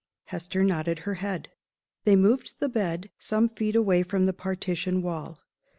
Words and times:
Hester 0.23 0.63
nodded 0.63 0.97
her 0.97 1.13
head. 1.13 1.51
They 2.05 2.15
moved 2.15 2.57
the 2.59 2.69
bed 2.69 3.11
some 3.19 3.47
feet 3.47 3.75
away 3.75 4.01
from 4.01 4.25
the 4.25 4.33
partition 4.33 5.03
wall. 5.03 5.39